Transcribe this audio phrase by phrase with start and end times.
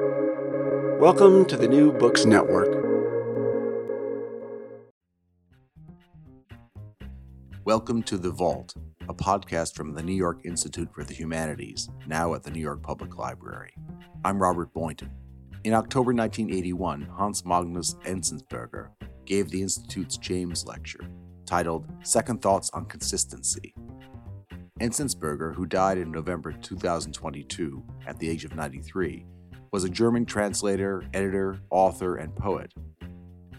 [0.00, 2.84] Welcome to the New Books Network.
[7.64, 8.74] Welcome to The Vault,
[9.08, 12.82] a podcast from the New York Institute for the Humanities, now at the New York
[12.82, 13.72] Public Library.
[14.24, 15.12] I'm Robert Boynton.
[15.62, 18.88] In October 1981, Hans Magnus Enzensberger
[19.26, 21.06] gave the Institute's James Lecture,
[21.46, 23.72] titled Second Thoughts on Consistency.
[24.80, 29.24] Enzensberger, who died in November 2022 at the age of 93,
[29.74, 32.72] was a German translator, editor, author, and poet.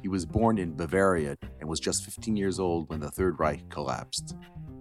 [0.01, 3.67] He was born in Bavaria and was just 15 years old when the Third Reich
[3.69, 4.33] collapsed.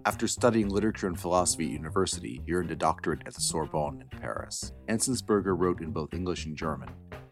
[0.05, 4.17] After studying literature and philosophy at university, he earned a doctorate at the Sorbonne in
[4.17, 4.71] Paris.
[4.87, 6.87] Enzensberger wrote in both English and German.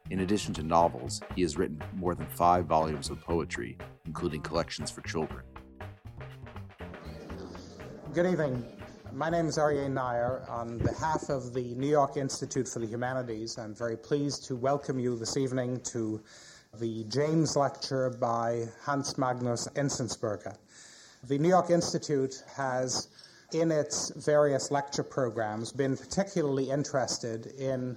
[0.10, 4.92] In addition to novels, he has written more than five volumes of poetry, including collections
[4.92, 5.46] for children.
[8.14, 8.83] Good evening.
[9.16, 10.50] My name is Aryeh Neier.
[10.50, 14.98] On behalf of the New York Institute for the Humanities, I'm very pleased to welcome
[14.98, 16.20] you this evening to
[16.80, 20.56] the James Lecture by Hans Magnus Enzensberger.
[21.28, 23.08] The New York Institute has,
[23.54, 27.96] in its various lecture programs, been particularly interested in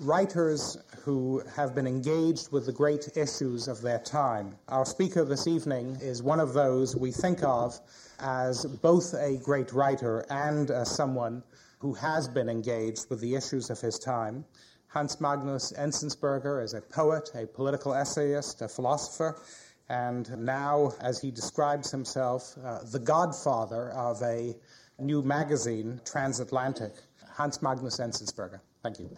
[0.00, 4.54] writers who have been engaged with the great issues of their time.
[4.68, 7.80] Our speaker this evening is one of those we think of
[8.20, 11.42] as both a great writer and as someone
[11.78, 14.44] who has been engaged with the issues of his time.
[14.88, 19.40] Hans Magnus Enzensberger is a poet, a political essayist, a philosopher,
[19.88, 24.54] and now, as he describes himself, uh, the godfather of a
[24.98, 26.92] new magazine, Transatlantic.
[27.36, 28.60] Hans Magnus Enzensberger.
[28.82, 29.10] Thank you.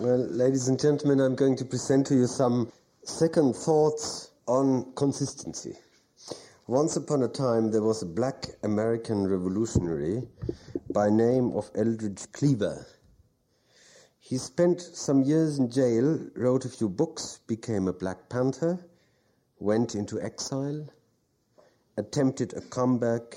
[0.00, 2.72] Well, ladies and gentlemen, I'm going to present to you some
[3.04, 5.76] second thoughts on consistency.
[6.66, 10.22] Once upon a time, there was a black American revolutionary
[10.94, 12.86] by name of Eldridge Cleaver.
[14.20, 18.78] He spent some years in jail, wrote a few books, became a Black Panther,
[19.58, 20.82] went into exile,
[21.98, 23.36] attempted a comeback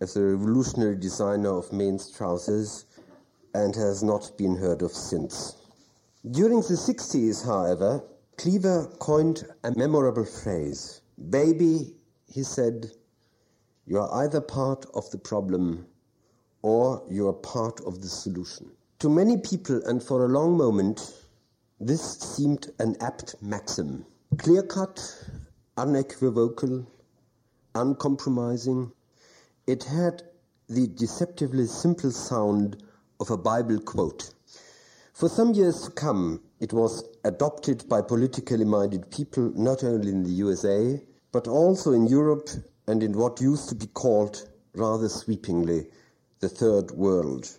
[0.00, 2.84] as a revolutionary designer of men's trousers,
[3.54, 5.56] and has not been heard of since.
[6.32, 8.02] During the 60s, however,
[8.36, 11.00] Cleaver coined a memorable phrase.
[11.30, 11.94] Baby,
[12.26, 12.90] he said,
[13.86, 15.86] you are either part of the problem
[16.62, 18.72] or you are part of the solution.
[18.98, 21.14] To many people, and for a long moment,
[21.78, 24.04] this seemed an apt maxim.
[24.36, 24.98] Clear cut,
[25.76, 26.90] unequivocal,
[27.76, 28.90] uncompromising.
[29.68, 30.24] It had
[30.68, 32.82] the deceptively simple sound
[33.20, 34.34] of a Bible quote.
[35.16, 40.24] For some years to come, it was adopted by politically minded people not only in
[40.24, 42.50] the USA, but also in Europe
[42.86, 45.86] and in what used to be called, rather sweepingly,
[46.40, 47.50] the Third World.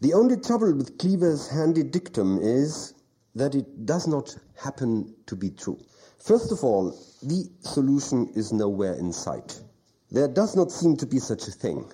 [0.00, 2.94] The only trouble with Cleaver's handy dictum is
[3.36, 5.78] that it does not happen to be true.
[6.18, 9.60] First of all, the solution is nowhere in sight.
[10.10, 11.88] There does not seem to be such a thing.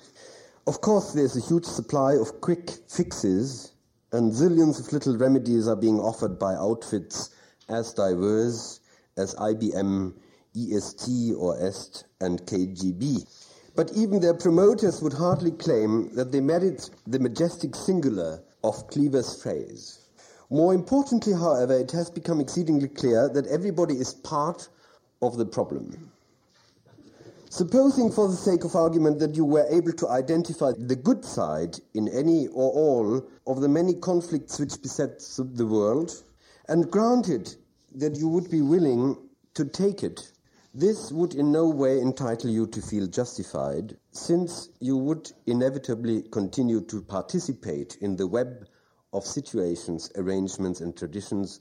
[0.67, 3.73] Of course, there's a huge supply of quick fixes
[4.13, 7.31] and zillions of little remedies are being offered by outfits
[7.69, 8.81] as diverse
[9.17, 10.15] as IBM,
[10.57, 13.27] EST or EST, and KGB.
[13.77, 19.43] But even their promoters would hardly claim that they merit the majestic singular of Cleaver's
[19.43, 19.99] phrase.
[20.51, 24.69] More importantly, however, it has become exceedingly clear that everybody is part
[25.21, 26.11] of the problem.
[27.51, 31.81] Supposing, for the sake of argument, that you were able to identify the good side
[31.95, 36.23] in any or all of the many conflicts which beset the world,
[36.69, 37.57] and granted
[37.95, 39.17] that you would be willing
[39.55, 40.31] to take it,
[40.75, 46.83] this would in no way entitle you to feel justified, since you would inevitably continue
[46.83, 48.69] to participate in the web
[49.15, 51.61] of situations, arrangements, and traditions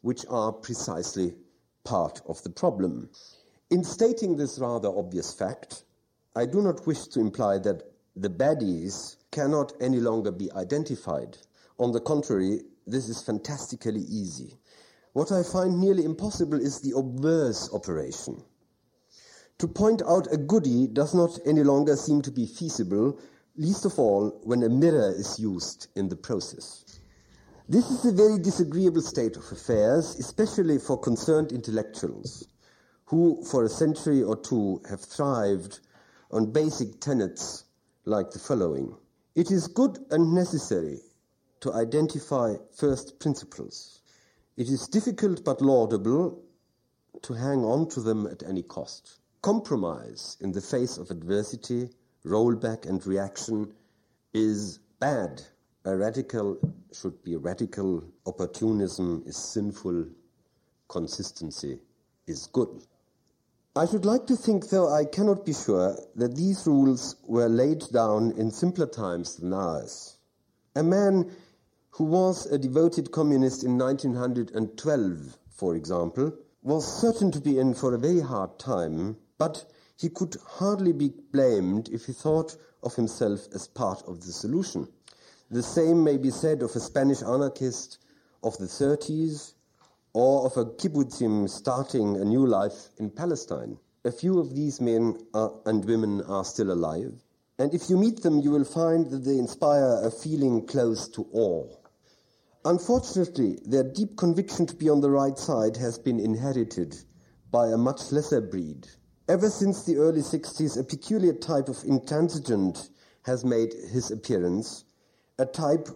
[0.00, 1.36] which are precisely
[1.84, 3.08] part of the problem.
[3.70, 5.84] In stating this rather obvious fact,
[6.34, 7.82] I do not wish to imply that
[8.16, 11.36] the baddies cannot any longer be identified.
[11.78, 14.56] On the contrary, this is fantastically easy.
[15.12, 18.42] What I find nearly impossible is the obverse operation.
[19.58, 23.20] To point out a goody does not any longer seem to be feasible,
[23.58, 27.00] least of all when a mirror is used in the process.
[27.68, 32.46] This is a very disagreeable state of affairs, especially for concerned intellectuals
[33.08, 35.80] who for a century or two have thrived
[36.30, 37.64] on basic tenets
[38.04, 38.94] like the following.
[39.34, 40.98] It is good and necessary
[41.60, 44.00] to identify first principles.
[44.58, 46.42] It is difficult but laudable
[47.22, 49.20] to hang on to them at any cost.
[49.40, 51.88] Compromise in the face of adversity
[52.26, 53.72] rollback and reaction
[54.34, 55.40] is bad.
[55.86, 56.58] A radical
[56.92, 60.08] should be radical, opportunism is sinful,
[60.88, 61.78] consistency
[62.26, 62.82] is good.
[63.78, 67.84] I should like to think, though I cannot be sure, that these rules were laid
[67.92, 70.16] down in simpler times than ours.
[70.74, 71.30] A man
[71.90, 77.94] who was a devoted communist in 1912, for example, was certain to be in for
[77.94, 79.64] a very hard time, but
[79.96, 84.88] he could hardly be blamed if he thought of himself as part of the solution.
[85.52, 87.98] The same may be said of a Spanish anarchist
[88.42, 89.52] of the 30s
[90.12, 93.78] or of a kibbutzim starting a new life in Palestine.
[94.04, 97.12] A few of these men are, and women are still alive,
[97.58, 101.26] and if you meet them, you will find that they inspire a feeling close to
[101.32, 101.66] awe.
[102.64, 106.94] Unfortunately, their deep conviction to be on the right side has been inherited
[107.50, 108.86] by a much lesser breed.
[109.28, 112.90] Ever since the early 60s, a peculiar type of intransigent
[113.22, 114.84] has made his appearance,
[115.38, 115.88] a type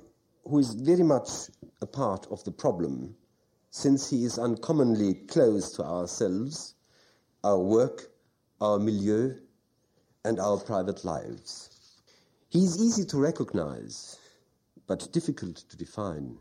[0.44, 1.29] who is very much
[1.81, 3.14] a part of the problem,
[3.75, 6.75] since he is uncommonly close to ourselves,
[7.43, 8.13] our work,
[8.61, 9.35] our milieu,
[10.27, 11.71] and our private lives.
[12.51, 14.19] He is easy to recognize,
[14.87, 16.37] but difficult to define,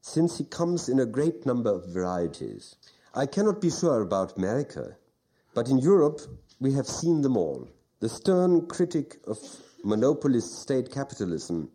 [0.00, 2.76] since he comes in a great number of varieties.
[3.12, 4.96] I cannot be sure about America,
[5.52, 6.20] but in Europe
[6.60, 7.68] we have seen them all.
[7.98, 9.38] The stern critic of
[9.82, 11.70] monopolist state capitalism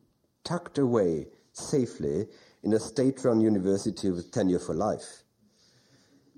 [0.45, 1.27] tucked away
[1.61, 2.27] safely
[2.63, 5.23] in a state run university with tenure for life.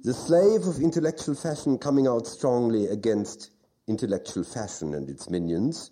[0.03, 3.51] The slave of intellectual fashion coming out strongly against
[3.87, 5.91] intellectual fashion and its minions,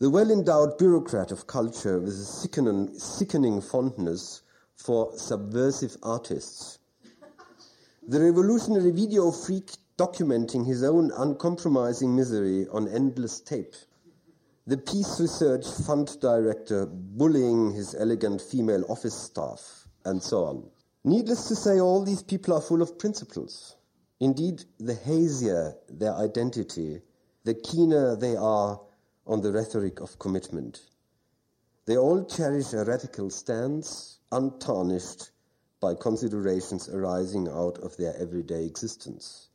[0.00, 4.42] the well endowed bureaucrat of culture with a sickening, sickening fondness
[4.76, 6.78] for subversive artists,
[8.06, 13.74] the revolutionary video freak documenting his own uncompromising misery on endless tape,
[14.68, 20.70] the Peace Research Fund director bullying his elegant female office staff, and so on.
[21.04, 23.76] Needless to say, all these people are full of principles.
[24.20, 27.00] Indeed, the hazier their identity,
[27.44, 28.78] the keener they are
[29.26, 30.82] on the rhetoric of commitment.
[31.86, 35.30] They all cherish a radical stance, untarnished
[35.80, 39.48] by considerations arising out of their everyday existence.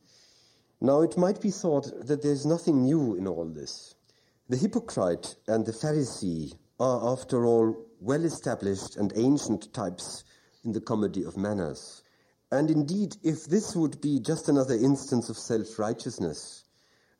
[0.80, 3.93] Now, it might be thought that there is nothing new in all this.
[4.48, 10.24] The hypocrite and the Pharisee are, after all, well established and ancient types
[10.64, 12.02] in the comedy of manners.
[12.50, 16.64] And indeed, if this would be just another instance of self righteousness,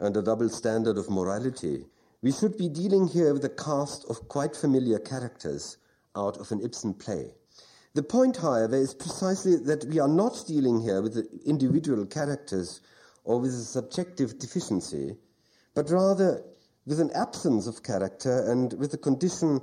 [0.01, 1.85] and a double standard of morality.
[2.23, 5.77] We should be dealing here with a cast of quite familiar characters
[6.17, 7.35] out of an Ibsen play.
[7.95, 12.81] The point, however, is precisely that we are not dealing here with individual characters
[13.25, 15.17] or with a subjective deficiency,
[15.75, 16.43] but rather
[16.87, 19.61] with an absence of character and with a condition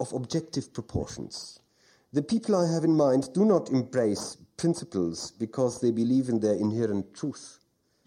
[0.00, 1.60] of objective proportions.
[2.12, 6.54] The people I have in mind do not embrace principles because they believe in their
[6.54, 7.58] inherent truth.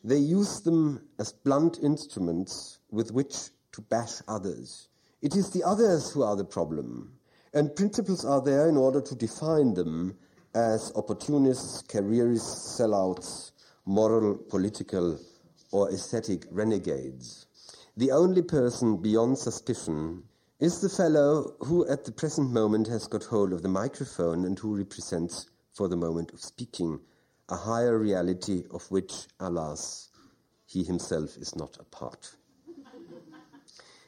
[0.04, 4.88] They use them as blunt instruments with which to bash others.
[5.22, 7.18] It is the others who are the problem,
[7.54, 10.18] and principles are there in order to define them
[10.54, 13.52] as opportunists, careerists, sellouts,
[13.86, 15.20] moral, political,
[15.72, 17.47] or aesthetic renegades.
[17.98, 20.22] The only person beyond suspicion
[20.60, 24.60] is the fellow who at the present moment has got hold of the microphone and
[24.60, 27.00] who represents, for the moment of speaking,
[27.50, 30.10] a higher reality of which, alas,
[30.68, 32.36] he himself is not a part.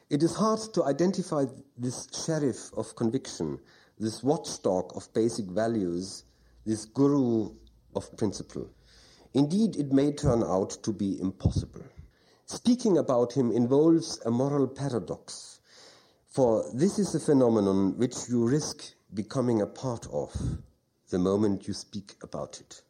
[0.08, 3.58] It is hard to identify this sheriff of conviction,
[3.98, 6.22] this watchdog of basic values,
[6.64, 7.50] this guru
[7.96, 8.70] of principle.
[9.34, 11.82] Indeed, it may turn out to be impossible.
[12.52, 15.60] Speaking about him involves a moral paradox,
[16.26, 18.82] for this is a phenomenon which you risk
[19.14, 20.34] becoming a part of
[21.10, 22.82] the moment you speak about it.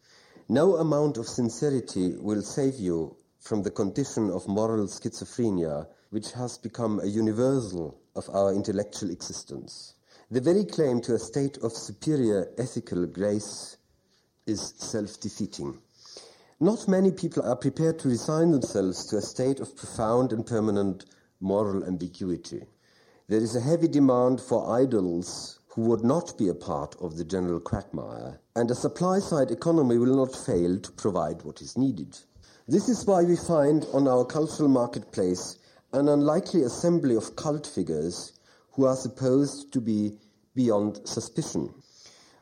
[0.49, 6.57] No amount of sincerity will save you from the condition of moral schizophrenia, which has
[6.57, 9.93] become a universal of our intellectual existence.
[10.31, 13.77] The very claim to a state of superior ethical grace
[14.47, 15.83] is self defeating.
[16.63, 21.07] Not many people are prepared to resign themselves to a state of profound and permanent
[21.41, 22.67] moral ambiguity.
[23.29, 27.25] There is a heavy demand for idols who would not be a part of the
[27.25, 32.19] general quagmire, and a supply side economy will not fail to provide what is needed.
[32.69, 35.57] This is why we find on our cultural marketplace
[35.95, 38.35] an unlikely assembly of cult figures
[38.73, 40.19] who are supposed to be
[40.55, 41.73] beyond suspicion.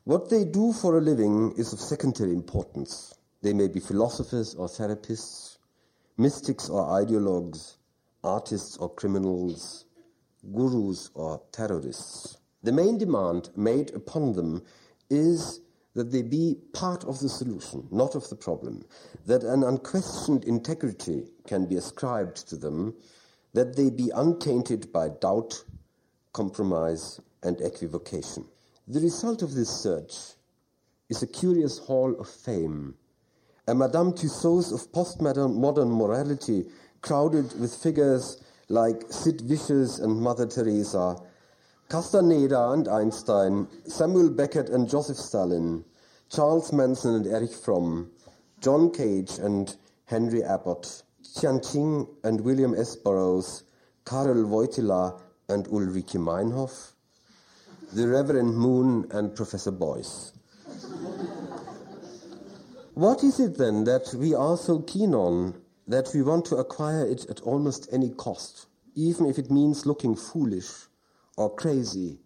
[0.03, 3.15] What they do for a living is of secondary importance.
[3.43, 5.59] They may be philosophers or therapists,
[6.17, 7.77] mystics or ideologues,
[8.25, 9.85] artists or criminals,
[10.53, 12.39] gurus or terrorists.
[12.63, 14.65] The main demand made upon them
[15.11, 15.61] is
[15.95, 18.85] that they be part of the solution, not of the problem,
[19.27, 22.95] that an unquestioned integrity can be ascribed to them,
[23.53, 25.65] that they be untainted by doubt,
[26.33, 28.45] compromise, and equivocation.
[28.87, 30.15] The result of this search
[31.09, 32.95] is a curious hall of fame,
[33.69, 36.65] a Madame Tussauds of postmodern morality
[37.03, 41.17] crowded with figures like Sid Vicious and Mother Teresa,
[41.91, 45.85] Castaneda and Einstein, Samuel Beckett and Joseph Stalin,
[46.31, 48.11] Charles Manson and Erich Fromm,
[48.63, 52.97] John Cage and Henry Abbott, Jiang Qing and William S.
[52.97, 53.65] Burroughs,
[54.07, 55.21] Karol Wojtyla
[55.51, 56.93] and Ulrike Meinhof,
[57.93, 60.33] the Reverend Moon and Professor Beuys.
[62.99, 65.55] What is it then that we are so keen on
[65.87, 70.17] that we want to acquire it at almost any cost, even if it means looking
[70.17, 70.69] foolish
[71.37, 72.19] or crazy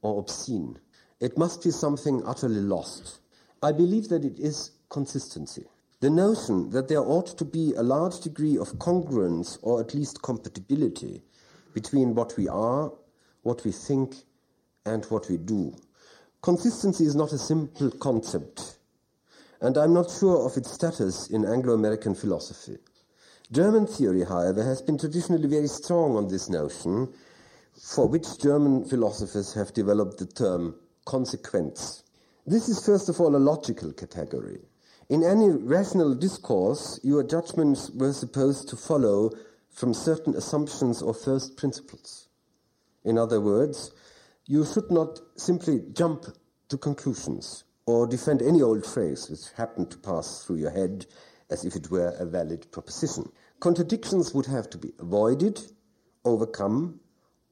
[0.00, 0.78] or obscene?
[1.20, 3.20] It must be something utterly lost.
[3.62, 5.66] I believe that it is consistency.
[6.00, 10.22] The notion that there ought to be a large degree of congruence or at least
[10.22, 11.22] compatibility
[11.74, 12.90] between what we are,
[13.42, 14.14] what we think,
[14.86, 15.76] and what we do.
[16.40, 18.73] Consistency is not a simple concept,
[19.60, 22.78] and I'm not sure of its status in Anglo American philosophy.
[23.52, 27.12] German theory, however, has been traditionally very strong on this notion,
[27.72, 32.02] for which German philosophers have developed the term consequence.
[32.46, 34.60] This is, first of all, a logical category.
[35.08, 39.30] In any rational discourse, your judgments were supposed to follow
[39.70, 42.28] from certain assumptions or first principles.
[43.04, 43.90] In other words,
[44.46, 46.24] you should not simply jump
[46.68, 51.06] to conclusions or defend any old phrase which happened to pass through your head
[51.50, 53.30] as if it were a valid proposition.
[53.60, 55.60] Contradictions would have to be avoided,
[56.24, 57.00] overcome,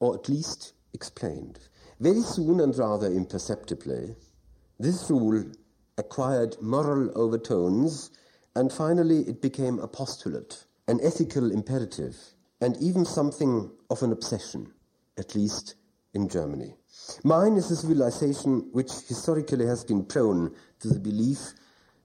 [0.00, 1.58] or at least explained.
[2.00, 4.16] Very soon and rather imperceptibly,
[4.78, 5.44] this rule
[5.98, 8.10] acquired moral overtones,
[8.56, 12.16] and finally it became a postulate, an ethical imperative,
[12.60, 14.72] and even something of an obsession,
[15.18, 15.74] at least
[16.14, 16.74] in Germany.
[17.24, 21.54] Mine is a civilization which historically has been prone to the belief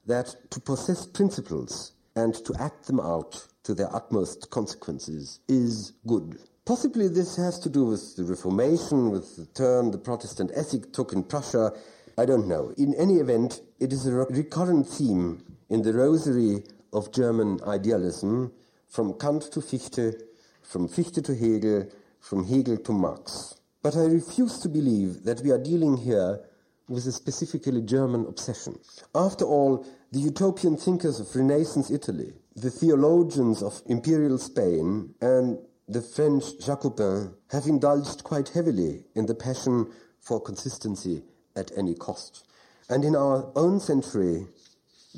[0.05, 6.39] that to possess principles and to act them out to their utmost consequences is good.
[6.65, 11.11] Possibly this has to do with the Reformation, with the turn the Protestant ethic took
[11.11, 11.73] in Prussia,
[12.17, 12.73] I don't know.
[12.77, 16.63] In any event, it is a recurrent theme in the rosary
[16.93, 18.53] of German idealism
[18.87, 20.15] from Kant to Fichte,
[20.61, 21.87] from Fichte to Hegel,
[22.19, 23.56] from Hegel to Marx.
[23.87, 26.41] But I refuse to believe that we are dealing here
[26.89, 28.77] with a specifically German obsession.
[29.15, 36.01] After all, the utopian thinkers of Renaissance Italy, the theologians of imperial Spain, and the
[36.01, 39.89] French Jacobins have indulged quite heavily in the passion
[40.19, 41.23] for consistency
[41.55, 42.45] at any cost.
[42.89, 44.47] And in our own century,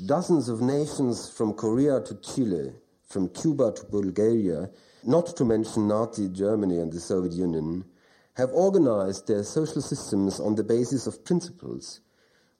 [0.06, 2.72] dozens of nations from Korea to Chile,
[3.08, 4.70] from Cuba to Bulgaria,
[5.02, 7.84] not to mention Nazi Germany and the Soviet Union,
[8.40, 12.00] have organized their social systems on the basis of principles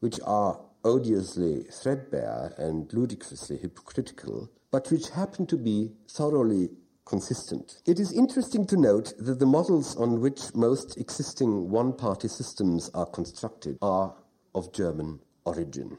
[0.01, 6.69] which are odiously threadbare and ludicrously hypocritical, but which happen to be thoroughly
[7.07, 7.81] consistent.
[7.87, 12.91] It is interesting to note that the models on which most existing one party systems
[12.93, 14.15] are constructed are
[14.55, 15.97] of German origin.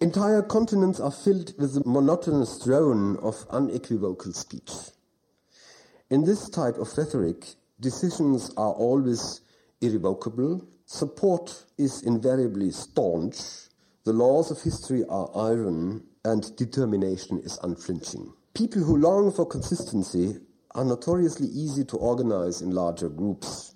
[0.00, 4.72] Entire continents are filled with the monotonous drone of unequivocal speech.
[6.10, 9.42] In this type of rhetoric, decisions are always
[9.82, 13.36] irrevocable, support is invariably staunch,
[14.04, 18.32] the laws of history are iron, and determination is unflinching.
[18.54, 20.36] People who long for consistency
[20.74, 23.74] are notoriously easy to organize in larger groups.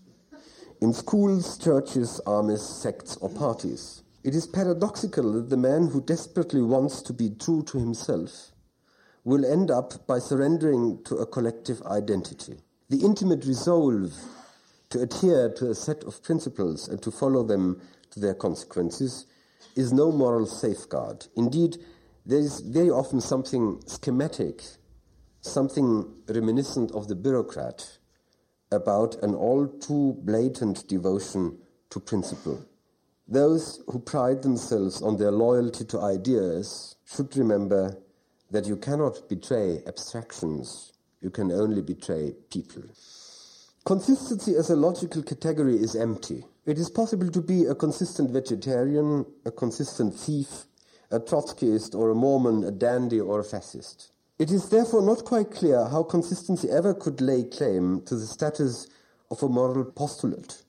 [0.81, 4.05] In schools, churches, armies, sects, or parties.
[4.25, 8.53] It is paradoxical that the man who desperately wants to be true to himself
[9.25, 12.63] will end up by surrendering to a collective identity.
[12.91, 14.15] The intimate resolve
[14.89, 19.27] to adhere to a set of principles and to follow them to their consequences
[19.77, 21.27] is no moral safeguard.
[21.37, 21.77] Indeed,
[22.25, 24.63] there is very often something schematic,
[25.43, 27.99] something reminiscent of the bureaucrat
[28.73, 31.59] about an all too blatant devotion
[31.91, 32.65] to principle.
[33.27, 37.99] Those who pride themselves on their loyalty to ideas should remember
[38.51, 42.83] that you cannot betray abstractions, you can only betray people.
[43.85, 46.45] Consistency as a logical category is empty.
[46.67, 50.67] It is possible to be a consistent vegetarian, a consistent thief,
[51.11, 54.13] a Trotskyist or a Mormon, a dandy or a fascist.
[54.39, 58.87] It is therefore not quite clear how consistency ever could lay claim to the status
[59.31, 60.63] of a moral postulate.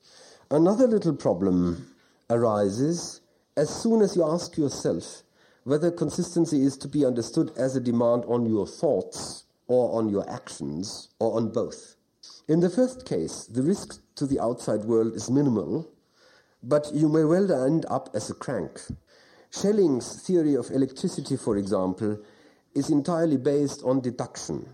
[0.50, 1.94] Another little problem
[2.30, 3.22] arises
[3.58, 5.24] as soon as you ask yourself
[5.66, 10.30] whether consistency is to be understood as a demand on your thoughts or on your
[10.30, 11.96] actions or on both.
[12.50, 15.88] In the first case, the risk to the outside world is minimal,
[16.62, 18.82] but you may well end up as a crank.
[19.52, 22.18] Schelling's theory of electricity, for example,
[22.76, 24.68] is entirely based on deduction.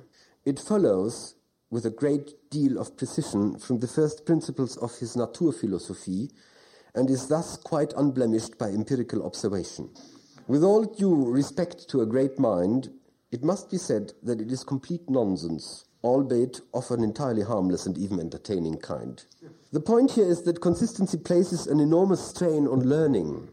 [0.46, 1.36] It follows
[1.70, 6.32] with a great deal of precision from the first principles of his Naturphilosophie
[6.94, 9.90] and is thus quite unblemished by empirical observation.
[10.48, 12.90] With all due respect to a great mind,
[13.32, 17.98] it must be said that it is complete nonsense, albeit of an entirely harmless and
[17.98, 19.24] even entertaining kind.
[19.72, 23.50] The point here is that consistency places an enormous strain on learning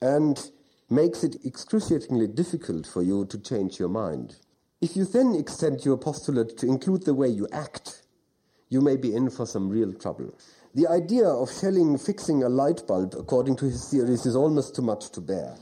[0.00, 0.50] and
[0.90, 4.36] makes it excruciatingly difficult for you to change your mind.
[4.80, 8.02] If you then extend your postulate to include the way you act,
[8.68, 10.36] you may be in for some real trouble.
[10.74, 14.82] The idea of Schelling fixing a light bulb, according to his theories, is almost too
[14.82, 15.54] much to bear.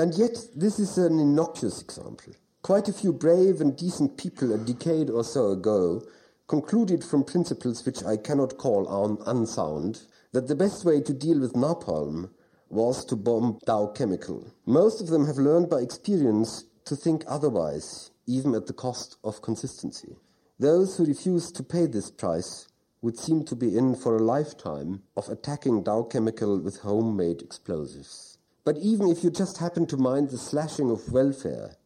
[0.00, 2.32] And yet, this is an innocuous example.
[2.62, 6.02] Quite a few brave and decent people a decade or so ago
[6.48, 11.38] concluded from principles which I cannot call un- unsound that the best way to deal
[11.38, 12.30] with napalm
[12.70, 14.50] was to bomb Dow Chemical.
[14.64, 19.42] Most of them have learned by experience to think otherwise, even at the cost of
[19.42, 20.16] consistency.
[20.58, 22.68] Those who refuse to pay this price
[23.02, 28.29] would seem to be in for a lifetime of attacking Dow Chemical with homemade explosives.
[28.64, 31.76] But even if you just happen to mind the slashing of welfare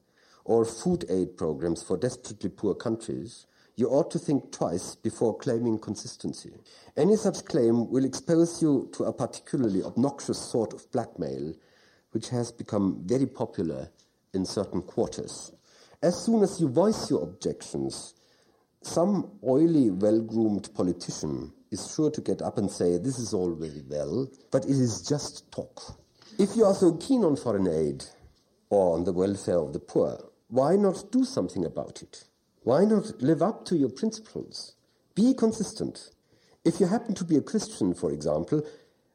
[0.45, 5.78] or food aid programs for desperately poor countries, you ought to think twice before claiming
[5.78, 6.52] consistency.
[6.97, 11.54] Any such claim will expose you to a particularly obnoxious sort of blackmail,
[12.12, 13.88] which has become very popular
[14.33, 15.52] in certain quarters.
[16.02, 18.14] As soon as you voice your objections,
[18.83, 23.54] some oily, well groomed politician is sure to get up and say, This is all
[23.54, 26.03] very well, but it is just talk.
[26.36, 28.04] If you are so keen on foreign aid
[28.68, 30.18] or on the welfare of the poor,
[30.49, 32.25] why not do something about it?
[32.64, 34.75] Why not live up to your principles?
[35.14, 36.10] Be consistent.
[36.64, 38.66] If you happen to be a Christian, for example,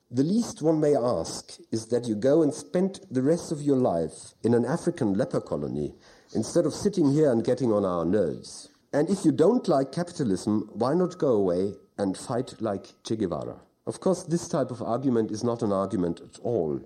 [0.09, 3.77] the least one may ask is that you go and spend the rest of your
[3.77, 5.95] life in an African leper colony
[6.33, 8.69] instead of sitting here and getting on our nerves.
[8.93, 13.59] And if you don't like capitalism, why not go away and fight like Che Guevara?
[13.85, 16.79] Of course, this type of argument is not an argument at all.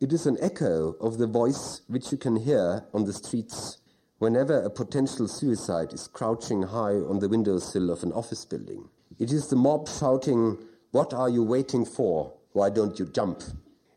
[0.00, 3.78] It is an echo of the voice which you can hear on the streets
[4.18, 8.88] whenever a potential suicide is crouching high on the windowsill of an office building.
[9.20, 10.58] It is the mob shouting,
[10.90, 12.32] What are you waiting for?
[12.52, 13.42] Why don't you jump?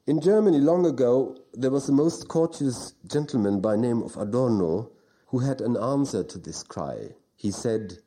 [0.06, 4.92] In Germany, long ago, there was a most courteous gentleman by name of Adorno
[5.28, 7.10] who had an answer to this cry.
[7.36, 7.98] He said,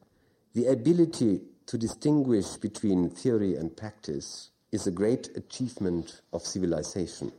[0.55, 7.33] The ability to distinguish between theory and practice is a great achievement of civilization.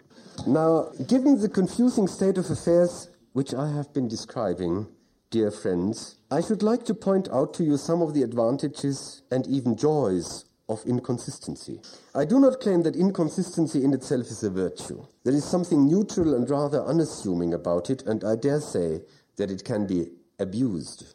[0.48, 4.88] Now, given the confusing state of affairs which I have been describing,
[5.30, 9.48] dear friends, I should like to point out to you some of the advantages and
[9.48, 11.82] even joys of inconsistency.
[12.16, 15.06] I do not claim that inconsistency in itself is a virtue.
[15.24, 19.02] There is something neutral and rather unassuming about it, and I dare say
[19.38, 21.14] that it can be abused.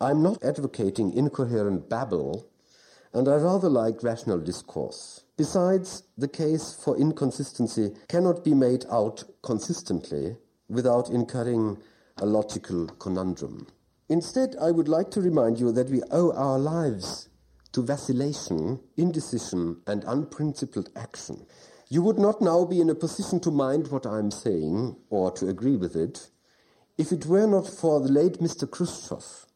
[0.00, 2.46] I'm not advocating incoherent babble,
[3.12, 5.23] and I rather like rational discourse.
[5.36, 10.36] Besides, the case for inconsistency cannot be made out consistently
[10.68, 11.78] without incurring
[12.18, 13.66] a logical conundrum.
[14.08, 17.28] Instead, I would like to remind you that we owe our lives
[17.72, 21.46] to vacillation, indecision, and unprincipled action.
[21.88, 25.32] You would not now be in a position to mind what I am saying or
[25.32, 26.30] to agree with it
[26.96, 28.70] if it were not for the late Mr.
[28.70, 29.46] Khrushchev,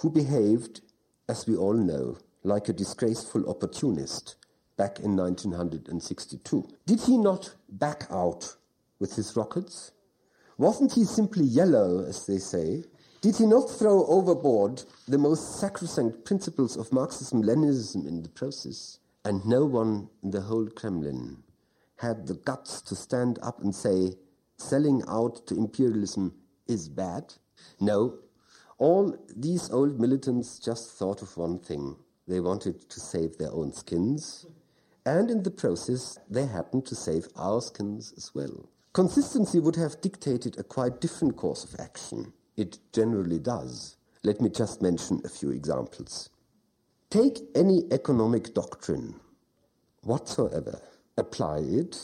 [0.00, 0.82] who behaved,
[1.26, 4.36] as we all know, like a disgraceful opportunist
[4.76, 6.68] back in 1962.
[6.86, 8.56] Did he not back out
[8.98, 9.92] with his rockets?
[10.58, 12.84] Wasn't he simply yellow, as they say?
[13.20, 18.98] Did he not throw overboard the most sacrosanct principles of Marxism Leninism in the process?
[19.24, 21.42] And no one in the whole Kremlin
[21.96, 24.12] had the guts to stand up and say,
[24.58, 26.34] selling out to imperialism
[26.68, 27.34] is bad?
[27.80, 28.18] No.
[28.78, 31.96] All these old militants just thought of one thing
[32.28, 34.46] they wanted to save their own skins,
[35.06, 38.68] and in the process, they happened to save our skins as well.
[38.92, 42.32] Consistency would have dictated a quite different course of action.
[42.56, 43.96] It generally does.
[44.24, 46.30] Let me just mention a few examples.
[47.08, 49.20] Take any economic doctrine
[50.02, 50.80] whatsoever,
[51.16, 51.96] apply it,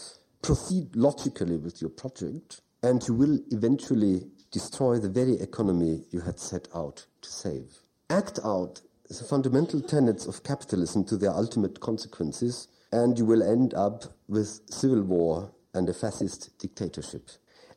[0.42, 6.38] proceed logically with your project, and you will eventually destroy the very economy you had
[6.38, 7.78] set out to save.
[8.10, 13.74] Act out the fundamental tenets of capitalism to their ultimate consequences, and you will end
[13.74, 17.30] up with civil war and a fascist dictatorship.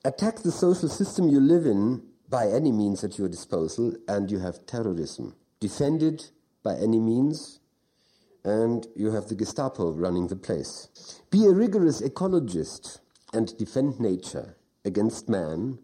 [0.04, 4.40] Attack the social system you live in by any means at your disposal, and you
[4.40, 5.36] have terrorism.
[5.60, 6.32] Defend it
[6.64, 7.60] by any means,
[8.44, 11.22] and you have the Gestapo running the place.
[11.32, 13.00] Be a rigorous ecologist
[13.34, 15.80] and defend nature against man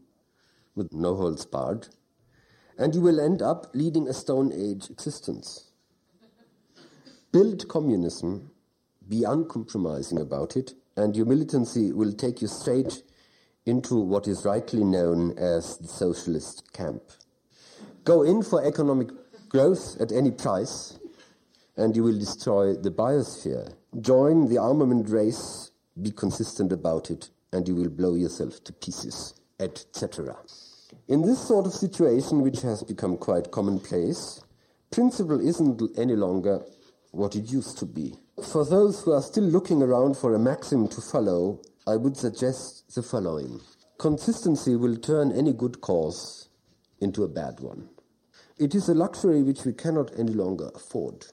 [0.76, 1.88] with no holds barred,
[2.78, 5.72] and you will end up leading a Stone Age existence.
[7.32, 8.51] Build communism,
[9.12, 13.04] be uncompromising about it, and your militancy will take you straight
[13.66, 17.04] into what is rightly known as the socialist camp.
[18.06, 19.10] Go in for economic
[19.50, 20.98] growth at any price,
[21.76, 23.74] and you will destroy the biosphere.
[24.00, 25.72] Join the armament race,
[26.02, 30.38] be consistent about it, and you will blow yourself to pieces, etc.
[31.10, 34.42] In this sort of situation, which has become quite commonplace,
[34.90, 36.64] principle isn't any longer
[37.12, 38.16] what it used to be.
[38.44, 42.96] For those who are still looking around for a maxim to follow, I would suggest
[42.96, 43.62] the following.
[43.98, 46.50] Consistency will turn any good cause
[47.00, 47.90] into a bad one.
[48.58, 51.26] It is a luxury which we cannot any longer afford.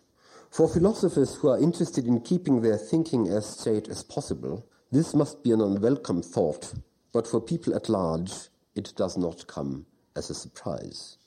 [0.51, 5.43] For philosophers who are interested in keeping their thinking as straight as possible, this must
[5.45, 6.73] be an unwelcome thought,
[7.13, 8.33] but for people at large,
[8.75, 9.87] it does not come
[10.17, 11.19] as a surprise.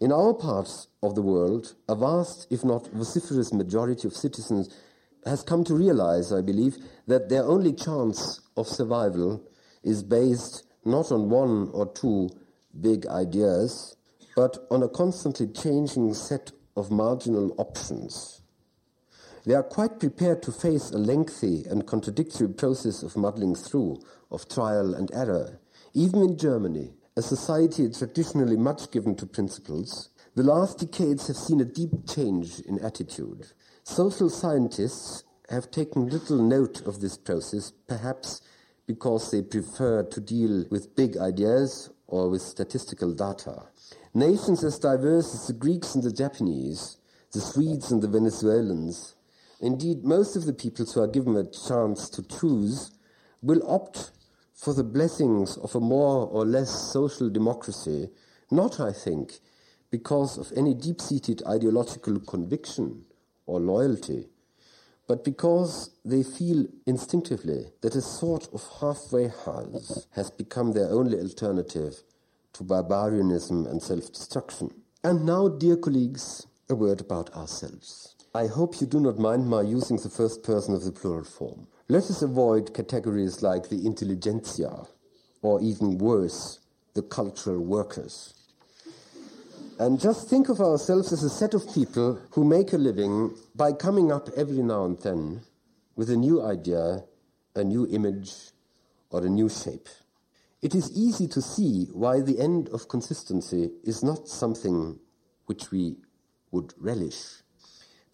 [0.00, 4.68] In our parts of the world, a vast, if not vociferous majority of citizens
[5.24, 6.76] has come to realize, I believe,
[7.06, 9.42] that their only chance of survival
[9.82, 12.30] is based not on one or two
[12.80, 13.96] big ideas,
[14.36, 18.42] but on a constantly changing set of marginal options.
[19.46, 24.48] They are quite prepared to face a lengthy and contradictory process of muddling through, of
[24.48, 25.60] trial and error.
[25.92, 31.60] Even in Germany, a society traditionally much given to principles, the last decades have seen
[31.60, 33.46] a deep change in attitude.
[33.84, 38.40] Social scientists have taken little note of this process, perhaps
[38.88, 43.62] because they prefer to deal with big ideas or with statistical data.
[44.12, 46.96] Nations as diverse as the Greeks and the Japanese,
[47.32, 49.14] the Swedes and the Venezuelans,
[49.60, 52.90] indeed most of the peoples who are given a chance to choose,
[53.40, 54.10] will opt
[54.64, 58.08] for the blessings of a more or less social democracy,
[58.50, 59.34] not, I think,
[59.90, 63.04] because of any deep seated ideological conviction
[63.44, 64.26] or loyalty,
[65.06, 71.20] but because they feel instinctively that a sort of halfway house has become their only
[71.20, 72.02] alternative
[72.54, 74.70] to barbarianism and self destruction.
[75.02, 78.14] And now, dear colleagues, a word about ourselves.
[78.34, 81.66] I hope you do not mind my using the first person of the plural form.
[81.86, 84.86] Let us avoid categories like the intelligentsia,
[85.42, 86.60] or even worse,
[86.94, 88.32] the cultural workers.
[89.78, 93.72] And just think of ourselves as a set of people who make a living by
[93.72, 95.42] coming up every now and then
[95.94, 97.04] with a new idea,
[97.54, 98.32] a new image,
[99.10, 99.88] or a new shape.
[100.62, 105.00] It is easy to see why the end of consistency is not something
[105.44, 105.96] which we
[106.50, 107.43] would relish.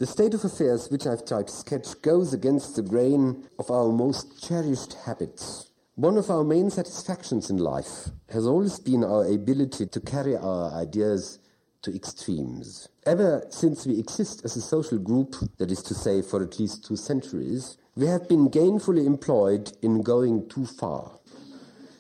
[0.01, 3.93] The state of affairs which I've tried to sketch goes against the grain of our
[3.93, 5.73] most cherished habits.
[5.95, 10.73] One of our main satisfactions in life has always been our ability to carry our
[10.73, 11.39] ideas
[11.83, 12.89] to extremes.
[13.05, 16.83] Ever since we exist as a social group, that is to say, for at least
[16.83, 21.19] two centuries, we have been gainfully employed in going too far.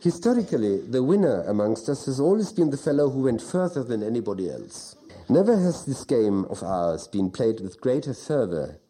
[0.00, 4.48] Historically, the winner amongst us has always been the fellow who went further than anybody
[4.48, 4.96] else.
[5.30, 8.80] Never has this game of ours been played with greater fervor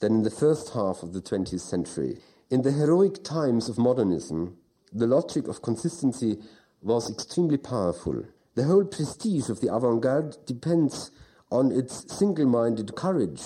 [0.00, 2.18] than in the first half of the 20th century.
[2.48, 4.56] In the heroic times of modernism,
[4.90, 6.38] the logic of consistency
[6.80, 8.24] was extremely powerful.
[8.54, 11.10] The whole prestige of the avant garde depends
[11.50, 13.42] on its single minded courage,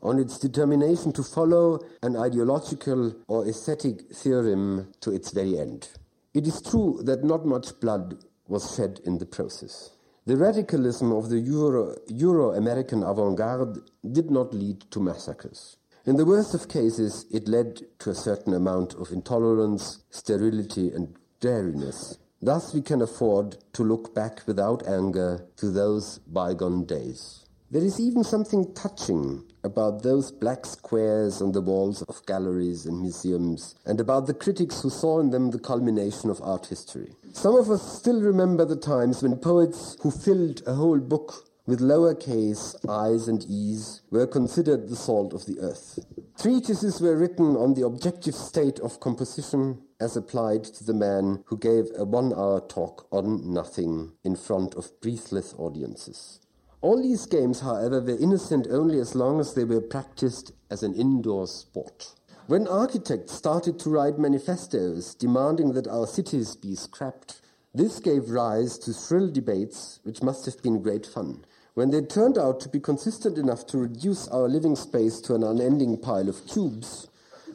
[0.00, 5.90] on its determination to follow an ideological or aesthetic theorem to its very end.
[6.32, 9.90] It is true that not much blood was shed in the process.
[10.24, 15.76] The radicalism of the Euro, American avant garde did not lead to massacres.
[16.06, 21.16] In the worst of cases, it led to a certain amount of intolerance, sterility, and
[21.40, 22.18] dreariness.
[22.40, 27.41] Thus, we can afford to look back without anger to those bygone days.
[27.72, 33.00] There is even something touching about those black squares on the walls of galleries and
[33.00, 37.14] museums, and about the critics who saw in them the culmination of art history.
[37.32, 41.80] Some of us still remember the times when poets who filled a whole book with
[41.80, 45.98] lowercase i's and e's were considered the salt of the earth.
[46.38, 51.56] Treatises were written on the objective state of composition as applied to the man who
[51.56, 56.41] gave a one hour talk on nothing in front of breathless audiences.
[56.82, 60.94] All these games, however, were innocent only as long as they were practiced as an
[60.96, 62.12] indoor sport.
[62.48, 67.40] When architects started to write manifestos demanding that our cities be scrapped,
[67.72, 71.44] this gave rise to shrill debates which must have been great fun.
[71.74, 75.44] When they turned out to be consistent enough to reduce our living space to an
[75.44, 77.06] unending pile of cubes,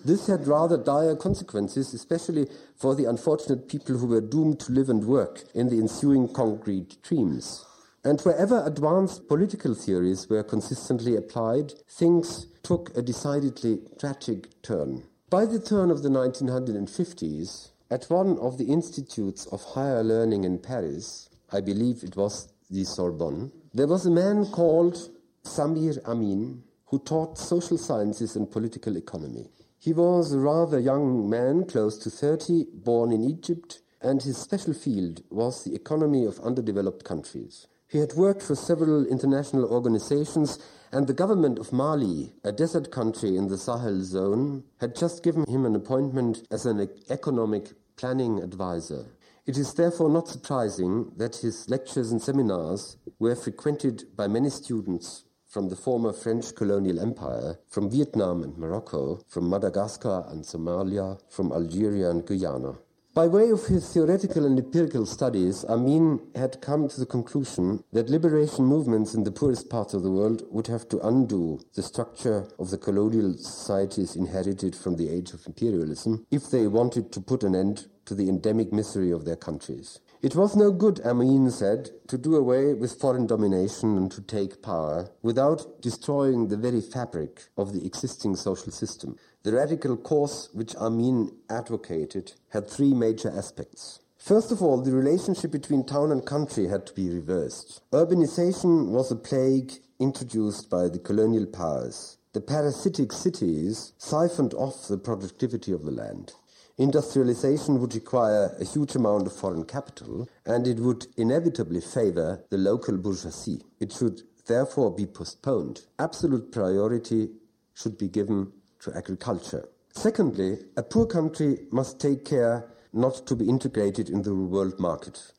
[0.05, 4.89] this had rather dire consequences, especially for the unfortunate people who were doomed to live
[4.89, 7.66] and work in the ensuing concrete dreams.
[8.07, 15.03] And wherever advanced political theories were consistently applied, things took a decidedly tragic turn.
[15.29, 20.57] By the turn of the 1950s, at one of the institutes of higher learning in
[20.57, 25.09] Paris, I believe it was the Sorbonne, there was a man called
[25.43, 29.49] Samir Amin who taught social sciences and political economy.
[29.79, 34.73] He was a rather young man, close to 30, born in Egypt, and his special
[34.73, 37.67] field was the economy of underdeveloped countries.
[37.89, 40.59] He had worked for several international organizations,
[40.91, 45.45] and the government of Mali, a desert country in the Sahel zone, had just given
[45.47, 49.05] him an appointment as an economic planning advisor.
[49.45, 55.23] It is therefore not surprising that his lectures and seminars were frequented by many students
[55.45, 61.53] from the former French colonial empire, from Vietnam and Morocco, from Madagascar and Somalia, from
[61.53, 62.77] Algeria and Guyana.
[63.17, 68.11] By way of his theoretical and empirical studies, Amin had come to the conclusion that
[68.11, 72.47] liberation movements in the poorest parts of the world would have to undo the structure
[72.59, 77.41] of the colonial societies inherited from the age of imperialism if they wanted to put
[77.41, 79.99] an end to the endemic misery of their countries.
[80.21, 84.61] It was no good, Amin said, to do away with foreign domination and to take
[84.61, 89.17] power without destroying the very fabric of the existing social system.
[89.47, 94.01] The radical course which Amin advocated had three major aspects.
[94.17, 97.79] First of all, the relationship between town and country had to be reversed.
[97.93, 102.17] Urbanization was a plague introduced by the colonial powers.
[102.33, 106.33] The parasitic cities siphoned off the productivity of the land.
[106.77, 112.57] Industrialization would require a huge amount of foreign capital, and it would inevitably favor the
[112.57, 113.63] local bourgeoisie.
[113.79, 115.85] It should therefore be postponed.
[115.97, 117.29] Absolute priority
[117.73, 119.67] should be given to agriculture.
[119.93, 125.31] Secondly, a poor country must take care not to be integrated in the world market.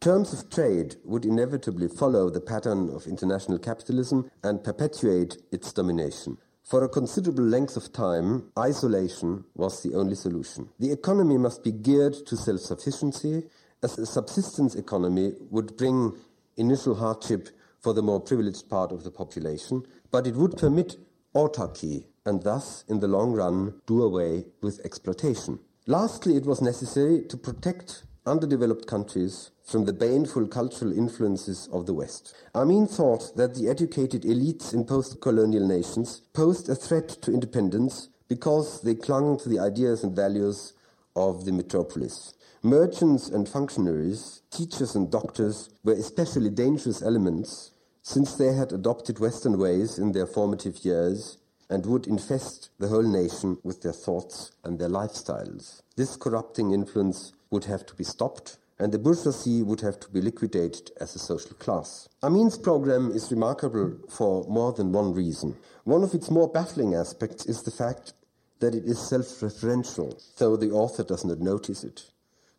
[0.00, 6.36] Terms of trade would inevitably follow the pattern of international capitalism and perpetuate its domination.
[6.64, 10.68] For a considerable length of time, isolation was the only solution.
[10.78, 13.44] The economy must be geared to self sufficiency,
[13.82, 16.12] as a subsistence economy would bring
[16.56, 17.48] initial hardship
[17.80, 20.96] for the more privileged part of the population, but it would permit
[21.34, 25.58] autarky and thus, in the long run, do away with exploitation.
[25.86, 31.94] Lastly, it was necessary to protect underdeveloped countries from the baneful cultural influences of the
[31.94, 32.34] West.
[32.54, 38.08] Amin thought that the educated elites in post colonial nations posed a threat to independence
[38.28, 40.72] because they clung to the ideas and values
[41.16, 42.34] of the metropolis.
[42.62, 49.58] Merchants and functionaries, teachers and doctors were especially dangerous elements since they had adopted Western
[49.58, 51.38] ways in their formative years
[51.72, 55.80] and would infest the whole nation with their thoughts and their lifestyles.
[55.96, 60.20] This corrupting influence would have to be stopped, and the bourgeoisie would have to be
[60.20, 62.10] liquidated as a social class.
[62.22, 65.56] Amin's program is remarkable for more than one reason.
[65.84, 68.12] One of its more baffling aspects is the fact
[68.60, 72.02] that it is self referential, though the author does not notice it.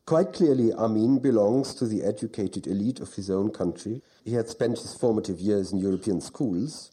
[0.08, 4.02] Quite clearly, Amin belongs to the educated elite of his own country.
[4.26, 6.90] He had spent his formative years in European schools,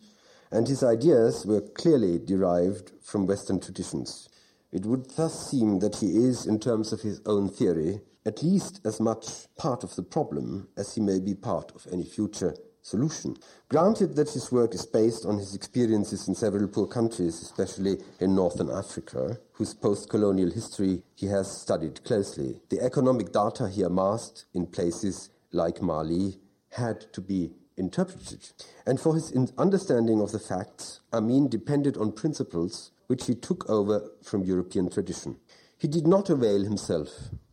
[0.51, 4.29] and his ideas were clearly derived from Western traditions.
[4.73, 8.81] It would thus seem that he is, in terms of his own theory, at least
[8.85, 13.37] as much part of the problem as he may be part of any future solution.
[13.69, 18.35] Granted that his work is based on his experiences in several poor countries, especially in
[18.35, 24.47] northern Africa, whose post colonial history he has studied closely, the economic data he amassed
[24.55, 26.39] in places like Mali
[26.71, 28.50] had to be interpreted.
[28.87, 34.11] And for his understanding of the facts, Amin depended on principles which he took over
[34.22, 35.37] from European tradition.
[35.78, 37.09] He did not avail himself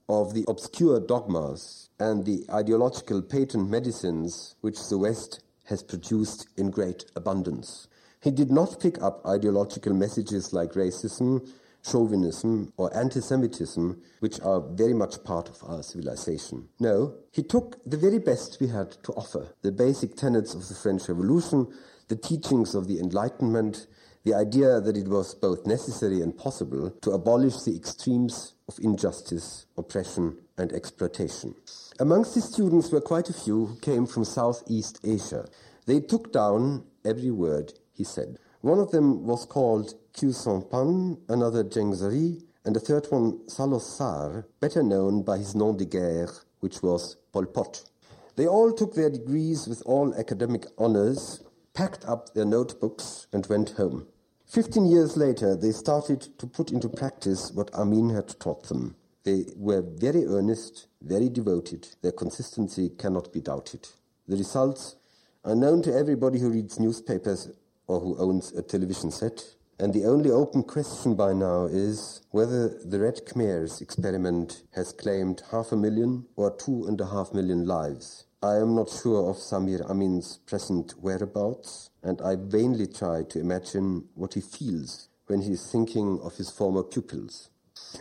[0.09, 6.71] of the obscure dogmas and the ideological patent medicines which the West has produced in
[6.71, 7.87] great abundance.
[8.21, 11.47] He did not pick up ideological messages like racism
[11.85, 16.67] chauvinism or anti Semitism, which are very much part of our civilization.
[16.79, 20.75] No, he took the very best we had to offer the basic tenets of the
[20.75, 21.67] French Revolution,
[22.07, 23.87] the teachings of the Enlightenment,
[24.23, 29.65] the idea that it was both necessary and possible to abolish the extremes of injustice,
[29.77, 31.55] oppression, and exploitation.
[31.99, 35.47] Amongst the students were quite a few who came from Southeast Asia.
[35.85, 38.37] They took down every word he said.
[38.67, 44.45] One of them was called Khieu Samphan, another Zheng and the third one Saloth Sar,
[44.59, 46.27] better known by his nom de guerre,
[46.59, 47.85] which was Pol Pot.
[48.35, 53.69] They all took their degrees with all academic honors, packed up their notebooks, and went
[53.69, 54.05] home.
[54.45, 58.97] Fifteen years later, they started to put into practice what Amin had taught them.
[59.23, 61.87] They were very earnest, very devoted.
[62.01, 63.87] Their consistency cannot be doubted.
[64.27, 64.97] The results
[65.45, 67.49] are known to everybody who reads newspapers
[67.87, 69.43] or who owns a television set.
[69.79, 75.43] And the only open question by now is whether the Red Khmer's experiment has claimed
[75.51, 78.25] half a million or two and a half million lives.
[78.41, 84.05] I am not sure of Samir Amin's present whereabouts, and I vainly try to imagine
[84.15, 87.49] what he feels when he is thinking of his former pupils.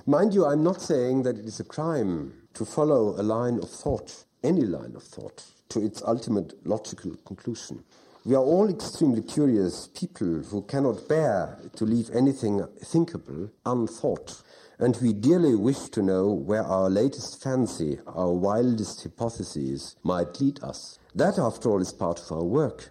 [0.06, 3.70] Mind you, I'm not saying that it is a crime to follow a line of
[3.70, 7.84] thought, any line of thought, to its ultimate logical conclusion.
[8.26, 14.42] We are all extremely curious people who cannot bear to leave anything thinkable unthought.
[14.80, 20.60] And we dearly wish to know where our latest fancy, our wildest hypotheses might lead
[20.64, 20.98] us.
[21.14, 22.90] That, after all, is part of our work.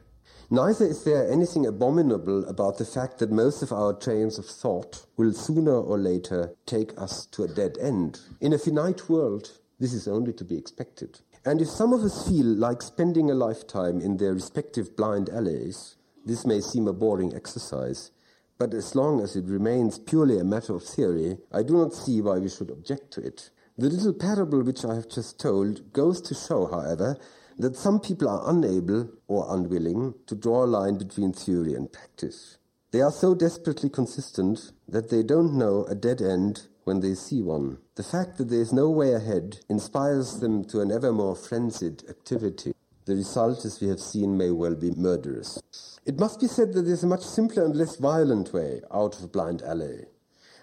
[0.50, 5.06] Neither is there anything abominable about the fact that most of our trains of thought
[5.18, 8.22] will sooner or later take us to a dead end.
[8.40, 11.20] In a finite world, this is only to be expected.
[11.46, 15.96] And if some of us feel like spending a lifetime in their respective blind alleys,
[16.26, 18.10] this may seem a boring exercise,
[18.58, 22.20] but as long as it remains purely a matter of theory, I do not see
[22.20, 23.52] why we should object to it.
[23.78, 27.16] The little parable which I have just told goes to show, however,
[27.60, 32.58] that some people are unable or unwilling to draw a line between theory and practice.
[32.90, 37.42] They are so desperately consistent that they don't know a dead end when they see
[37.42, 37.80] one.
[37.96, 42.04] The fact that there is no way ahead inspires them to an ever more frenzied
[42.10, 42.74] activity.
[43.06, 45.60] The result, as we have seen, may well be murderous.
[46.06, 49.18] It must be said that there is a much simpler and less violent way out
[49.18, 50.06] of a blind alley.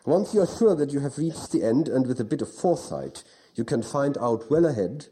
[0.06, 2.52] Once you are sure that you have reached the end, and with a bit of
[2.52, 3.22] foresight,
[3.54, 5.06] you can find out well ahead,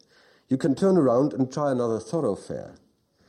[0.49, 2.75] you can turn around and try another thoroughfare.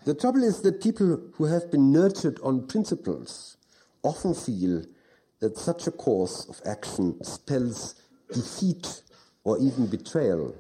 [0.06, 3.58] The trouble is that people who have been nurtured on principles
[4.04, 4.84] often feel
[5.42, 7.96] that such a course of action spells
[8.32, 9.02] defeat
[9.44, 10.56] or even betrayal.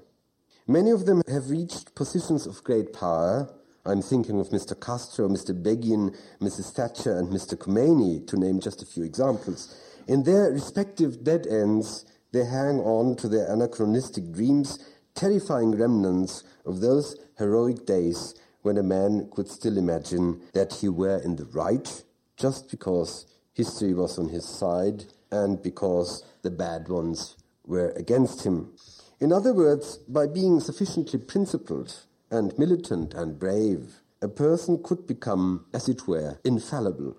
[0.67, 3.49] Many of them have reached positions of great power.
[3.85, 4.79] I'm thinking of Mr.
[4.79, 5.51] Castro, Mr.
[5.61, 6.73] Begin, Mrs.
[6.73, 7.55] Thatcher, and Mr.
[7.55, 9.75] Khomeini, to name just a few examples.
[10.07, 14.79] In their respective dead ends, they hang on to their anachronistic dreams,
[15.13, 21.17] terrifying remnants of those heroic days when a man could still imagine that he were
[21.17, 22.03] in the right
[22.37, 28.73] just because history was on his side and because the bad ones were against him.
[29.19, 31.93] In other words, by being sufficiently principled
[32.29, 37.17] and militant and brave, a person could become, as it were, infallible.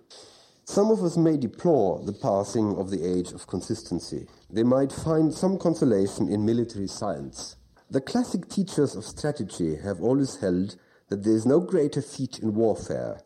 [0.64, 4.27] Some of us may deplore the passing of the age of consistency.
[4.49, 7.57] They might find some consolation in military science.
[7.90, 10.77] The classic teachers of strategy have always held
[11.09, 13.21] that there is no greater feat in warfare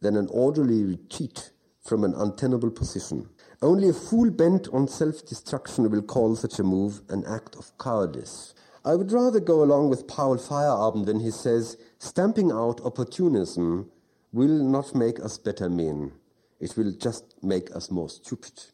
[0.00, 1.50] than an orderly retreat
[1.84, 3.28] from an untenable position.
[3.60, 7.76] Only a fool bent on self destruction will call such a move an act of
[7.78, 8.54] cowardice.
[8.84, 13.90] I would rather go along with Paul Feyerabend when he says, stamping out opportunism
[14.32, 16.12] will not make us better men.
[16.58, 18.64] It will just make us more stupid.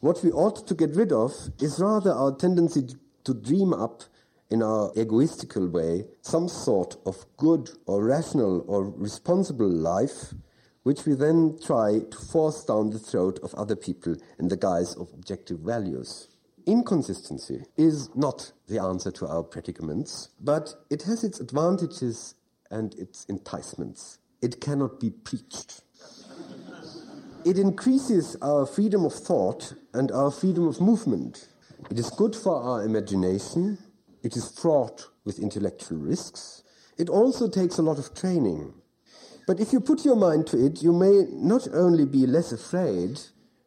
[0.00, 2.86] What we ought to get rid of is rather our tendency
[3.24, 4.02] to dream up
[4.50, 10.34] in our egoistical way some sort of good or rational or responsible life
[10.82, 14.94] which we then try to force down the throat of other people in the guise
[14.96, 16.28] of objective values.
[16.66, 22.34] Inconsistency is not the answer to our predicaments, but it has its advantages
[22.70, 24.18] and its enticements.
[24.42, 25.82] It cannot be preached.
[27.44, 31.48] It increases our freedom of thought and our freedom of movement.
[31.90, 33.78] It is good for our imagination.
[34.22, 36.62] It is fraught with intellectual risks.
[36.98, 38.74] It also takes a lot of training.
[39.50, 43.18] But if you put your mind to it, you may not only be less afraid,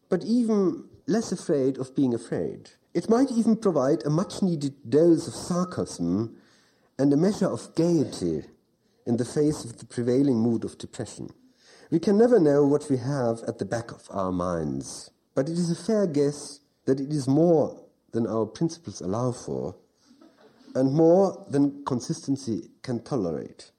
[0.08, 2.70] but even less afraid of being afraid.
[2.94, 6.38] It might even provide a much needed dose of sarcasm
[6.98, 8.46] and a measure of gaiety
[9.06, 11.34] in the face of the prevailing mood of depression.
[11.92, 15.58] We can never know what we have at the back of our minds, but it
[15.58, 17.78] is a fair guess that it is more
[18.14, 19.76] than our principles allow for
[20.76, 23.73] and more than consistency can tolerate.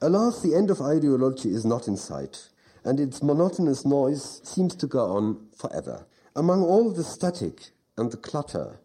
[0.00, 2.48] Alas, the end of ideology is not in sight.
[2.86, 6.06] and its monotonous noise seems to go on forever.
[6.36, 8.78] Among all the static and the clutter,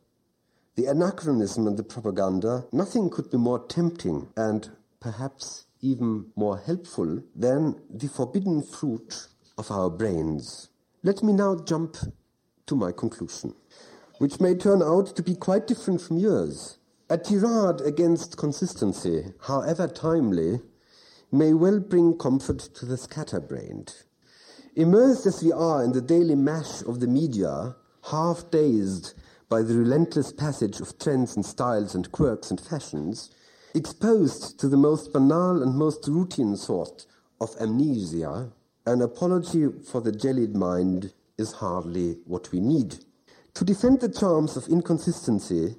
[0.76, 7.22] the anachronism and the propaganda, nothing could be more tempting and perhaps even more helpful
[7.36, 10.70] than the forbidden fruit of our brains.
[11.04, 11.98] Let me now jump
[12.66, 13.54] to my conclusion,
[14.18, 16.80] which may turn out to be quite different from yours.
[17.10, 20.62] A tirade against consistency, however timely,
[21.32, 23.94] may well bring comfort to the scatterbrained.
[24.76, 27.76] Immersed as we are in the daily mash of the media,
[28.10, 29.14] half dazed
[29.50, 33.32] by the relentless passage of trends and styles and quirks and fashions,
[33.74, 37.06] exposed to the most banal and most routine sort
[37.40, 38.52] of amnesia,
[38.86, 42.96] an apology for the jellied mind is hardly what we need.
[43.56, 45.76] To defend the charms of inconsistency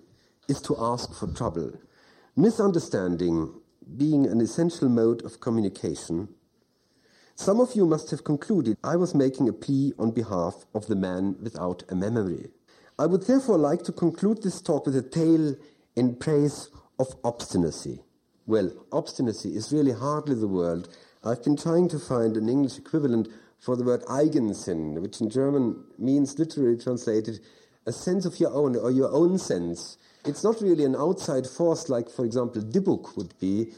[0.49, 1.73] is to ask for trouble.
[2.37, 3.55] Misunderstanding
[3.99, 6.29] being an essential mode of communication,
[7.35, 10.97] some of you must have concluded I was making a plea on behalf of the
[10.97, 12.49] man without a memory.
[12.99, 15.57] I would therefore like to conclude this talk with a tale
[15.97, 16.69] in praise
[16.99, 18.01] of obstinacy.
[18.47, 20.89] Well, obstinacy is really hardly the word.
[21.25, 23.29] I've been trying to find an English equivalent
[23.59, 27.41] for the word Eigensinn, which in German means literally translated
[27.87, 29.97] a sense of your own or your own sense.
[30.25, 33.73] It's not really an outside force like, for example, dybbuk would be,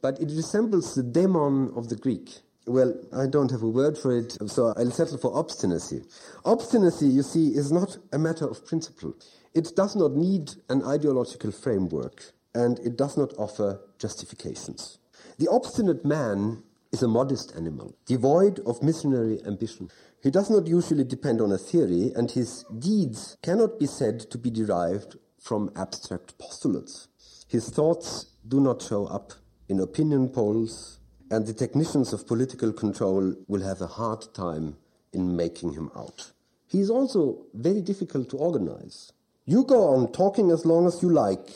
[0.00, 2.38] but it resembles the daemon of the Greek.
[2.66, 6.02] Well, I don't have a word for it, so I'll settle for obstinacy.
[6.46, 9.14] Obstinacy, you see, is not a matter of principle.
[9.54, 14.98] It does not need an ideological framework, and it does not offer justifications.
[15.38, 19.90] The obstinate man is a modest animal, devoid of missionary ambition.
[20.22, 24.38] He does not usually depend on a theory, and his deeds cannot be said to
[24.38, 27.08] be derived from abstract postulates.
[27.48, 29.32] His thoughts do not show up
[29.68, 34.76] in opinion polls, and the technicians of political control will have a hard time
[35.12, 36.32] in making him out.
[36.66, 39.12] He is also very difficult to organize.
[39.46, 41.48] You go on talking as long as you like,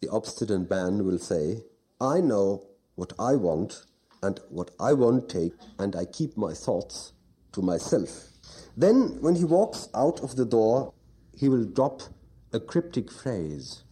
[0.00, 1.62] the obstinate man will say.
[2.00, 2.64] I know
[2.96, 3.84] what I want,
[4.22, 7.12] and what I won't take, and I keep my thoughts
[7.52, 8.28] to myself.
[8.76, 10.92] Then, when he walks out of the door,
[11.36, 12.02] he will drop
[12.56, 13.84] a cryptic phrase.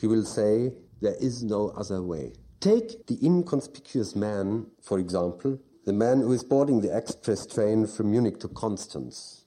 [0.00, 2.32] He will say, There is no other way.
[2.60, 8.12] Take the inconspicuous man, for example, the man who is boarding the express train from
[8.12, 9.44] Munich to Constance.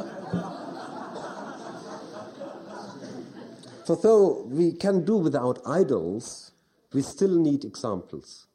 [3.84, 6.50] so, though we can do without idols,
[6.92, 8.48] we still need examples.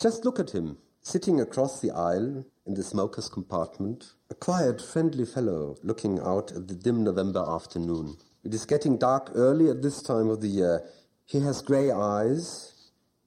[0.00, 5.26] Just look at him, sitting across the aisle in the smoker's compartment, a quiet, friendly
[5.26, 8.16] fellow looking out at the dim November afternoon.
[8.44, 10.82] It is getting dark early at this time of the year.
[11.26, 12.72] He has grey eyes,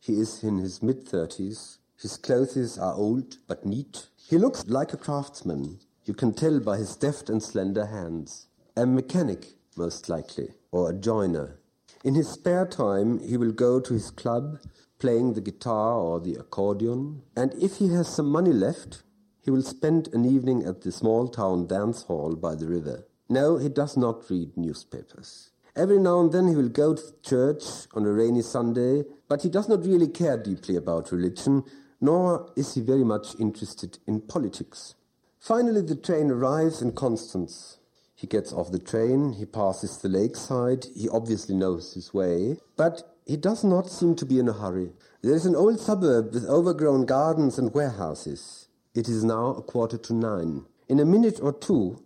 [0.06, 1.80] he is in his mid thirties.
[2.00, 4.10] His clothes are old but neat.
[4.30, 5.80] He looks like a craftsman.
[6.04, 8.46] You can tell by his deft and slender hands.
[8.78, 11.60] A mechanic, most likely, or a joiner.
[12.04, 14.60] In his spare time, he will go to his club,
[15.00, 19.02] playing the guitar or the accordion, and if he has some money left,
[19.42, 23.08] he will spend an evening at the small town dance hall by the river.
[23.28, 25.52] No, he does not read newspapers.
[25.76, 27.64] Every now and then he will go to church
[27.94, 31.64] on a rainy Sunday, but he does not really care deeply about religion,
[32.00, 34.96] nor is he very much interested in politics.
[35.40, 37.80] Finally, the train arrives in Constance.
[38.16, 43.18] He gets off the train, he passes the lakeside, he obviously knows his way, but
[43.26, 44.94] he does not seem to be in a hurry.
[45.22, 48.70] There is an old suburb with overgrown gardens and warehouses.
[48.94, 50.66] It is now a quarter to nine.
[50.88, 52.02] In a minute or two,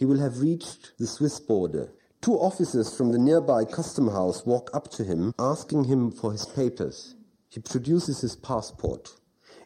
[0.00, 1.92] he will have reached the Swiss border.
[2.22, 6.46] Two officers from the nearby custom house walk up to him, asking him for his
[6.46, 7.14] papers.
[7.50, 9.10] He produces his passport.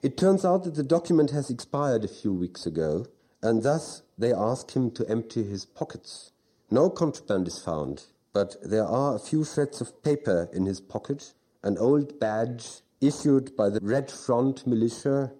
[0.02, 3.06] It turns out that the document has expired a few weeks ago,
[3.42, 6.32] and thus they ask him to empty his pockets.
[6.68, 11.32] No contraband is found, but there are a few shreds of paper in his pocket,
[11.62, 15.32] an old badge issued by the Red Front militia.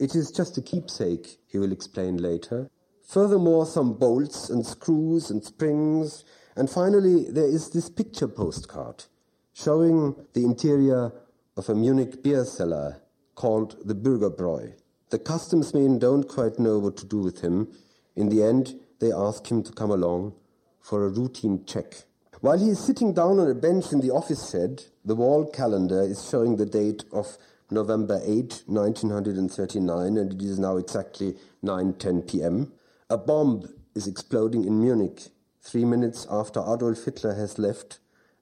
[0.00, 2.68] It is just a keepsake, he will explain later.
[3.14, 6.24] Furthermore, some bolts and screws and springs
[6.56, 9.04] and finally, there is this picture postcard
[9.52, 11.12] showing the interior
[11.56, 13.02] of a Munich beer cellar
[13.36, 14.72] called the Bürgerbräu.
[15.10, 17.68] The customs men don't quite know what to do with him.
[18.16, 20.34] In the end, they ask him to come along
[20.80, 22.06] for a routine check.
[22.40, 26.02] While he is sitting down on a bench in the office shed, the wall calendar
[26.02, 27.38] is showing the date of
[27.70, 32.72] November 8, 1939, and it is now exactly 9:10 p.m.
[33.10, 35.28] A bomb is exploding in Munich
[35.60, 37.98] three minutes after Adolf Hitler has left,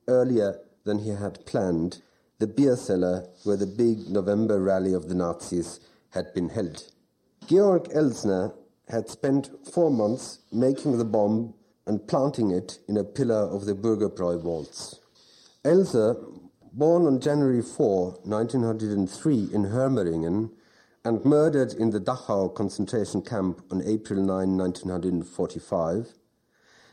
[0.06, 2.00] earlier than he had planned,
[2.38, 6.84] the beer cellar where the big November rally of the Nazis had been held.
[7.48, 8.54] Georg Elser
[8.88, 11.54] had spent four months making the bomb
[11.84, 15.00] and planting it in a pillar of the Bürgerbräu waltz.
[15.64, 16.16] Elser,
[16.72, 20.50] born on January 4, 1903 in Hermaringen,
[21.04, 26.14] and murdered in the Dachau concentration camp on April 9, 1945,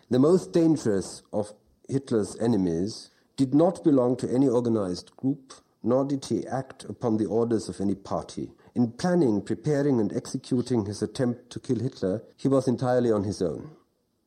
[0.10, 1.54] the most dangerous of
[1.88, 5.54] Hitler's enemies, did not belong to any organized group,
[5.84, 8.52] nor did he act upon the orders of any party.
[8.76, 13.42] In planning, preparing, and executing his attempt to kill Hitler, he was entirely on his
[13.42, 13.70] own.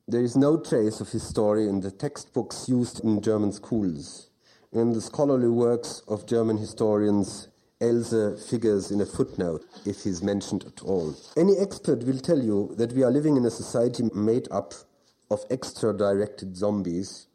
[0.07, 4.29] There is no trace of his story in the textbooks used in German schools.
[4.73, 7.49] In the scholarly works of German historians,
[7.83, 11.15] Elser uh, figures in a footnote if he's mentioned at all.
[11.37, 14.73] Any expert will tell you that we are living in a society made up
[15.31, 17.27] of extra directed zombies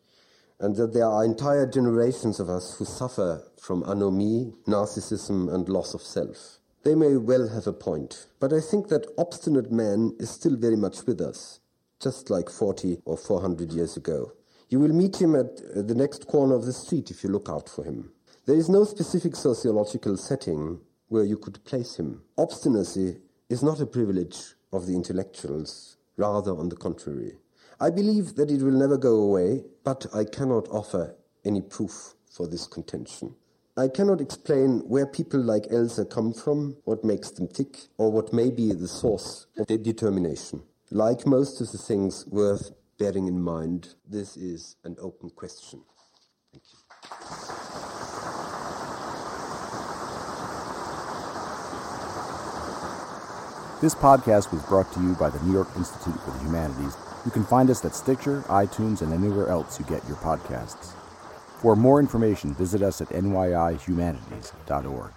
[0.60, 5.94] and that there are entire generations of us who suffer from anomie, narcissism, and loss
[5.94, 6.60] of self.
[6.84, 10.78] They may well have a point, but I think that obstinate man is still very
[10.78, 11.60] much with us,
[12.02, 14.32] just like 40 or 400 years ago.
[14.70, 17.50] You will meet him at uh, the next corner of the street if you look
[17.50, 18.12] out for him.
[18.48, 20.80] There is no specific sociological setting
[21.10, 22.22] where you could place him.
[22.38, 23.18] Obstinacy
[23.50, 24.38] is not a privilege
[24.72, 27.34] of the intellectuals, rather on the contrary.
[27.82, 32.48] I believe that it will never go away, but I cannot offer any proof for
[32.48, 33.36] this contention.
[33.76, 38.32] I cannot explain where people like Elser come from, what makes them tick, or what
[38.32, 40.64] may be the source of their determination.
[40.90, 45.82] Like most of the things worth bearing in mind, this is an open question.
[46.54, 47.57] Thank you.
[53.80, 56.98] This podcast was brought to you by the New York Institute for the Humanities.
[57.26, 60.94] You can find us at Stitcher, iTunes, and anywhere else you get your podcasts.
[61.62, 65.12] For more information, visit us at nyihumanities.org.